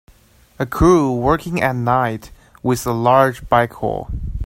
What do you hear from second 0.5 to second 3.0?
A crew working at night with a